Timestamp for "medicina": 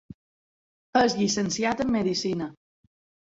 1.99-2.47